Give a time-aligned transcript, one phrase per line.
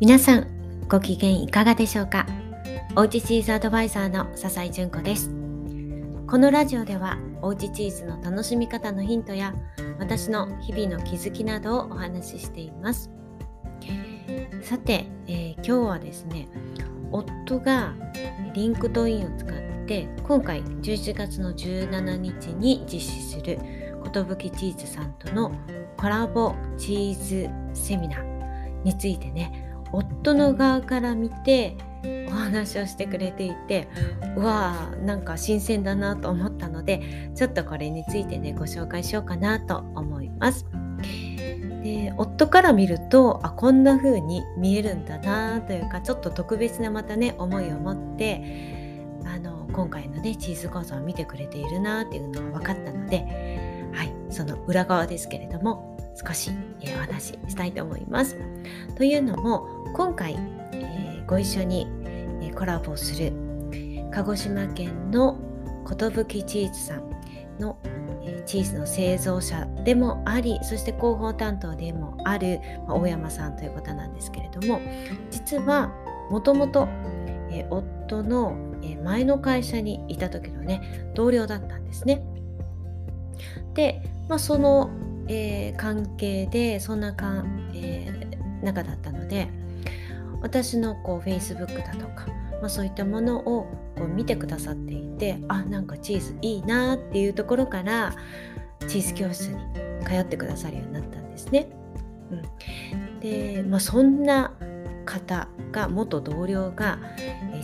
[0.00, 0.46] 皆さん
[0.88, 2.26] ご機嫌いかがでしょうか？
[2.96, 5.28] おうちチーズアドバイザーの笹井純子です。
[6.26, 9.52] このラジオではおうちチーズの楽しみ方のヒントや
[9.98, 13.10] 私の日々の気づきなどをお話ししています。
[14.62, 16.48] さて、えー、今日はですね
[17.12, 17.92] 夫が
[18.54, 23.58] リンクトインを使って今回11月の17日に実施する
[24.14, 25.52] 寿チーズさんとの
[25.98, 31.76] コラボチーズセミナーについてね夫の側から見て
[32.28, 33.88] お話をしてくれていて
[34.36, 40.66] うわーなんか新鮮だなと思ったのでちょっとこれについてねご紹介しようかなと思います。
[41.82, 56.50] で夫から見るとあこんな風に見えるんだなというかちょっと特別なまたね思いを持ってあの今回のねチーズ講座を見てくれているなっていうのが分かったのではいその裏側ですけれども少し、
[56.82, 58.36] えお話ししたいと思います。
[58.96, 60.36] というのも今回、
[60.72, 61.86] え、ご一緒に、
[62.42, 63.32] えコラボする
[64.10, 65.38] 鹿児島県の
[65.86, 67.10] 寿チーズさん
[67.58, 67.76] の、
[68.46, 74.80] チーズの製造者でもありそして広報担当でもある、大山さんという方なんですけれども
[75.30, 75.92] 実は
[76.30, 76.88] もともと
[77.70, 78.56] 夫の、
[79.04, 82.22] 前の会社にいた時のね同僚だったんですね。
[83.74, 84.90] で、まあ、その
[85.32, 89.48] えー、関係でそんなか、えー、中だったので
[90.42, 92.26] 私のこう Facebook だとか、
[92.60, 98.12] まあ、そういったものをこう見てくださっていてあなんかチーズいいなっていうところから
[98.88, 99.58] チーズ教室に
[100.04, 101.68] 通ってくださるようになったんですね。
[102.32, 104.52] うん、で、まあ、そんな
[105.04, 106.98] 方が元同僚が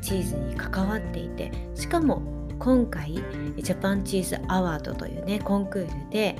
[0.00, 2.22] チーズに関わっていてしかも
[2.58, 3.14] 今回
[3.56, 6.36] ジャパンチーズアワードというねコンクールで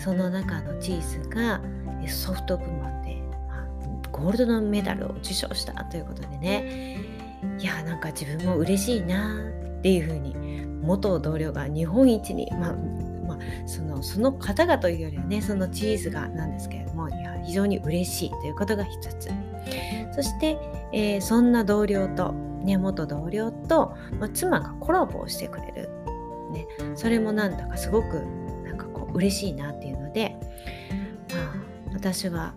[0.00, 1.60] その中のチーズが
[2.08, 7.20] ソフト部門で、まあ、ゴールドのメダルを受賞したということでね。
[7.58, 9.34] いやなんか自分も嬉しいな
[9.78, 10.34] っていうふうに
[10.82, 12.74] 元同僚が日本一に、まあ
[13.26, 19.30] ま、そのその方がというよりはねそのチーズがなんですけれどもいや非常に嬉しいということが一つ。
[20.12, 20.58] そして、
[20.92, 22.32] えー、そんな同僚と、
[22.64, 25.88] ね、元同僚と、まあ、妻がコラボをしてくれる、
[26.52, 28.26] ね、それもなんだかすごく
[29.14, 30.36] 嬉しいなっていうので、
[31.32, 32.54] まあ、私は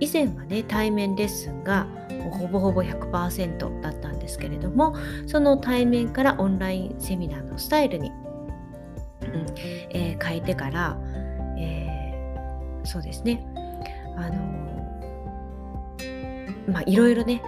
[0.00, 1.86] 以前はね対面レッスンが
[2.32, 4.94] ほぼほぼ100%だったんですけれども
[5.26, 9.46] その対面からオンラインセミナーのスタイルに、うん
[9.90, 10.98] えー、変えてから、
[11.58, 13.46] えー、そうですね。
[14.16, 14.64] あの
[16.68, 17.42] まあいろいろね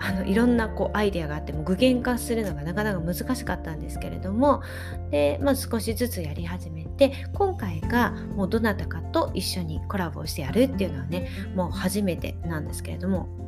[0.00, 4.62] あのいろんなこうアイデアがあっても具現化するのがなかなか難しかったんですけれども
[5.10, 13.45] で、まあ、少しずつやり始めて今回がもうどなたかと一緒にコラボをしてやるっていうのはねもう初めてなんですけれども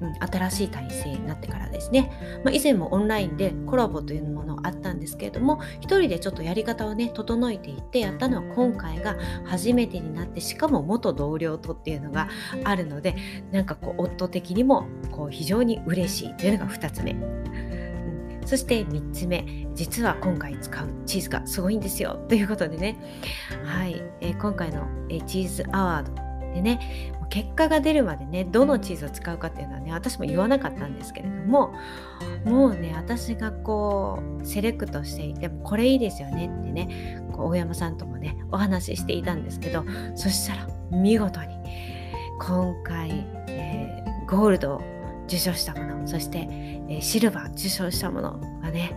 [0.00, 12.28] うん、新しい体制になってからですね、まあ、以前もオンラインでコラボというものあったんですけれども一人でちょっとやり方をね整えていってやったのは今回が初めてになってしかも元同僚とっていうのが
[12.64, 13.16] あるので
[13.50, 17.16] なんかこう夫的にもこう非常に嬉しいというのが2つ目。
[18.48, 19.44] そして3つ目。
[19.74, 22.18] 実は今回使うチーズがすごいんですよ。
[22.30, 22.96] ということでね。
[23.62, 26.14] はい、えー、今回の、えー、チーズアワード
[26.54, 31.74] でね結果が出るまでねどのチーズを使うかっていうのはね私も言わなかったんですけれども
[32.44, 39.84] もうね私がこうセレクトしていてこれいいですよねってねこう大山さんともねお話ししていたんですけど
[40.14, 41.54] そしたら見事に
[42.40, 44.82] 今回、えー、ゴールドを
[45.26, 46.48] 受賞したものそして、
[46.88, 48.96] えー、シルバー受賞したものがね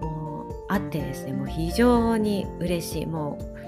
[0.00, 3.06] もうあってですねもう非常に嬉しい。
[3.06, 3.61] もう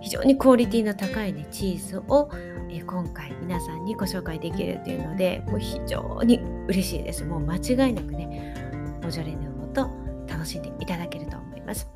[0.00, 2.30] 非常にクオリティの高いねチーズを
[2.70, 6.38] え今回皆さんにご紹介できるというのでもう非常に
[6.68, 7.24] 嬉しいです。
[7.24, 8.54] もう間違いなくね
[9.02, 9.90] ボジョレ・ヌーボーと
[10.32, 11.88] 楽しんでいただけると思います。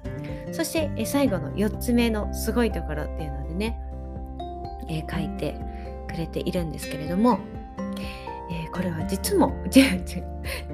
[0.52, 3.78] そしてえ最後の4つ目のすごいところっていうのでね、
[4.88, 5.56] え書いて
[6.08, 7.38] くれているんですけれども、
[8.50, 9.52] えー、これは実も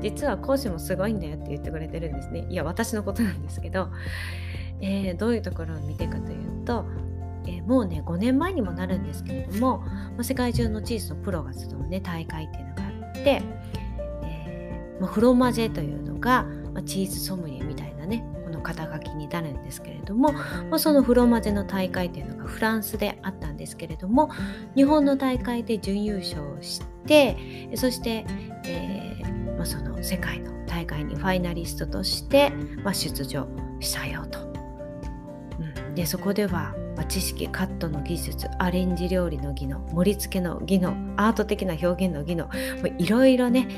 [0.01, 2.47] 実は講師もすごいんだよって言ってくれてるんですね。
[2.49, 3.89] いや私のことなんですけど、
[4.81, 6.87] えー、どういうところを見ていくかというと
[7.47, 9.83] えー、もうね5年前にもなるんですけれども、
[10.23, 13.43] 世界中のチーズのプロが集うね大会っていうのがあって、
[14.23, 20.43] えーまあ、フロマジェというのが、まあ、チーズソムリエみたいなねこの肩書きになるんですけれども、ま
[20.73, 24.31] あ、そのフロマジェの大会っていうのがフランスであったんですけれども
[24.75, 28.27] 日本の大会で準優勝してそして、
[28.67, 32.51] えーまあ、その世界の大会にファイナリストとして、
[32.83, 33.47] まあ、出場
[33.81, 34.41] したよと。
[35.59, 42.51] うん、でそこではまあ、知識カットの技術アレンジ料理の技能盛り付けの技能アート的な表現の技能
[42.99, 43.69] いろいろね、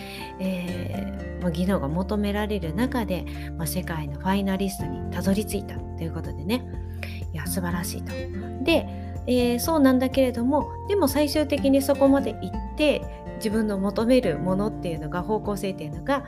[0.40, 3.24] えー、まあ、技能が求められる中で、
[3.56, 6.64] まあ、世界のファイナリストにたどり着いたということでね
[7.32, 8.12] いや素晴らしいと。
[8.64, 8.88] で、
[9.28, 13.02] えー、そうなんだけれどもでも最終的にそこまで行って
[13.36, 16.24] 自分の求めるものっていうのが方向性っていうのが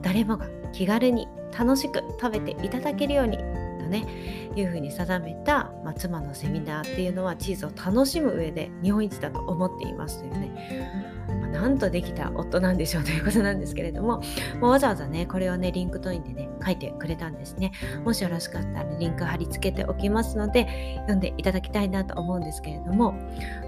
[0.00, 1.28] 誰もが気軽に
[1.58, 3.36] 楽しく食べていただけるように
[3.86, 4.48] ね。
[4.60, 14.22] いうふうに定めた、まあ、妻のセミナーっていうのはチーズを楽しむ上で日本一だと思っていますというね、まあ、なんとできた夫なんでしょうということなんですけれども、
[14.60, 17.72] まあ、わざわざねこれをねリンクトインでね書いてくれたんですね。
[18.04, 23.14] もしよろしかったらリンク貼り付けておきますので読んでいただきたいなと思うんですけれども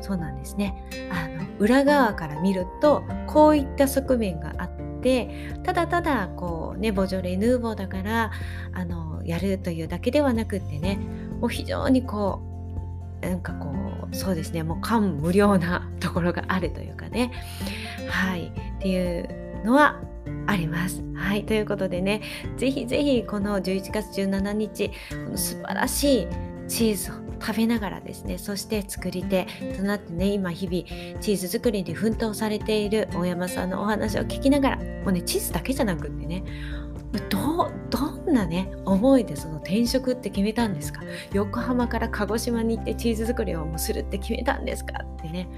[0.00, 0.74] そうなんですね。
[1.10, 4.70] あの裏側から見るとこういった側面があっ
[5.02, 8.30] てただただこうねボジョレ・ヌーボーだから
[8.72, 10.98] あのやるというだけではなくってね
[11.40, 12.40] もう非常にこ
[13.22, 13.68] うなんかこ
[14.10, 17.32] うそうですねもう感無量なところがあるというかね
[18.08, 20.00] はいっていうのは
[20.46, 21.02] あります。
[21.14, 21.44] はい。
[21.44, 22.22] ということでね、
[22.56, 24.94] ぜひぜひこの11月17日、こ
[25.32, 26.26] の素晴らしい
[26.66, 29.46] チーズを食べながらですねそして作り手
[29.76, 36.44] となってね今日々チーズ作りに奮闘されている大山さんのお話を聞きながらもうねチーズだけじゃなくってね
[38.30, 41.02] なね思いでその転職って決めたんですか？
[41.32, 45.04] 横浜から鹿児島に行ってチーズ作りをもうするって決めたんですか？
[45.04, 45.48] ってね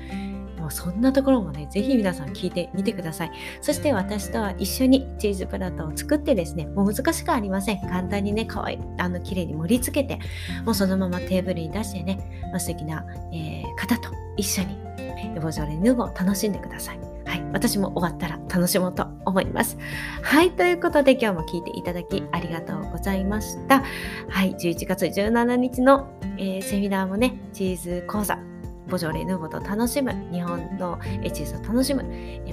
[0.58, 3.32] もうそんなところもね、ぜひ皆さん聞いてみてください。
[3.60, 7.80] そして私とは一緒にチーズプラートを作ってですね、もう難しくありません。
[7.80, 10.20] 簡単にね、かわいい、あの、綺麗に盛り付けて、
[10.64, 14.78] もうそのままテーブルに出してね、まあ、素敵な、えー、方と一緒に、
[15.40, 17.11] ボジョレ・ヌーボを楽しんでください。
[17.32, 19.78] はい、私も終わったら楽しもうと思います。
[20.20, 23.82] はい、ということで今日も聞いていただきありがとうございました。
[24.28, 28.38] はい、11月17日の、えー、セミナーもね、チーズ講座
[28.86, 30.98] ボジョレ・ヌーボと楽しむ日本の
[31.32, 32.04] チーズを楽しむ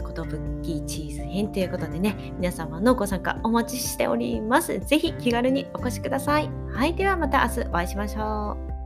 [0.01, 4.79] ことぶきチーズ編ということでね皆様のご参加お待ちしております。
[4.79, 6.49] ぜひ気軽にお越しください。
[6.71, 6.95] はい。
[6.95, 8.78] ではまた明日お会いしましょう。